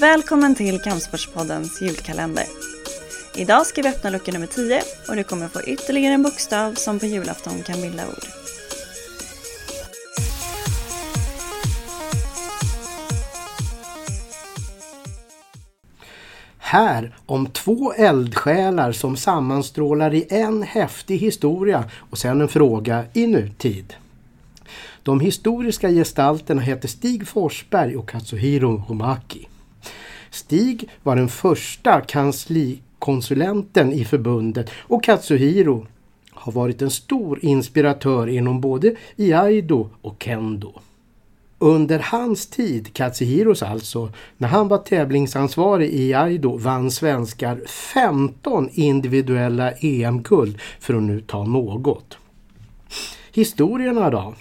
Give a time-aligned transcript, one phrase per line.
[0.00, 2.44] Välkommen till Kampsportspoddens julkalender.
[3.36, 6.98] Idag ska vi öppna lucka nummer 10 och du kommer få ytterligare en bokstav som
[6.98, 8.24] på julafton kan bilda ord.
[16.58, 23.26] Här om två eldsjälar som sammanstrålar i en häftig historia och sen en fråga i
[23.26, 23.94] nutid.
[25.02, 29.46] De historiska gestalterna heter Stig Forsberg och Katsuhiro Homaki.
[30.30, 35.86] Stig var den första kanslikonsulenten i förbundet och Katsuhiro
[36.30, 40.72] har varit en stor inspiratör inom både Iaido och Kendo.
[41.58, 49.72] Under hans tid, Katsuhiros alltså, när han var tävlingsansvarig i Aido vann svenskar 15 individuella
[49.72, 52.18] EM-guld för att nu ta något.
[53.32, 54.34] Historierna då?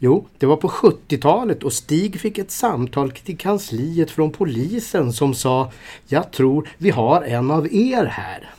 [0.00, 5.34] Jo, det var på 70-talet och Stig fick ett samtal till kansliet från polisen som
[5.34, 5.72] sa
[6.06, 8.50] Jag tror vi har en av er här.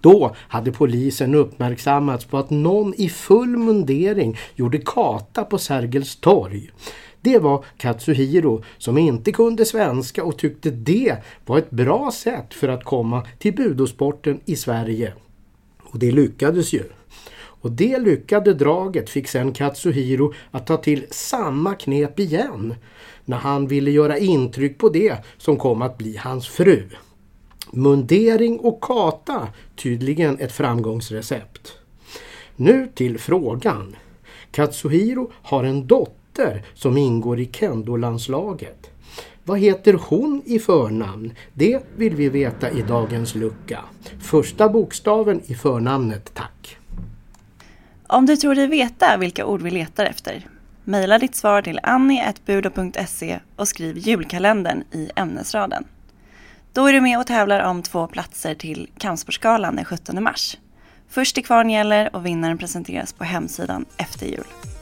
[0.00, 6.70] Då hade polisen uppmärksammats på att någon i full mundering gjorde kata på Sergels torg.
[7.20, 12.68] Det var Katsuhiro som inte kunde svenska och tyckte det var ett bra sätt för
[12.68, 15.12] att komma till budosporten i Sverige.
[15.82, 16.82] Och det lyckades ju.
[17.66, 22.74] Och det lyckade draget fick sen Katsuhiro att ta till samma knep igen
[23.24, 26.88] när han ville göra intryck på det som kom att bli hans fru.
[27.70, 31.72] Mundering och kata, tydligen ett framgångsrecept.
[32.56, 33.96] Nu till frågan.
[34.50, 38.90] Katsuhiro har en dotter som ingår i Kendo-landslaget.
[39.44, 41.32] Vad heter hon i förnamn?
[41.54, 43.80] Det vill vi veta i dagens lucka.
[44.20, 46.78] Första bokstaven i förnamnet, tack.
[48.08, 50.46] Om du tror dig veta vilka ord vi letar efter,
[50.84, 55.84] mejla ditt svar till annie.budo.se och skriv julkalendern i ämnesraden.
[56.72, 60.56] Då är du med och tävlar om två platser till Kampsportsgalan den 17 mars.
[61.08, 64.75] Först till kvarn gäller och vinnaren presenteras på hemsidan efter jul.